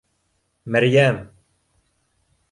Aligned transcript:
Мәрйәм? 0.75 1.19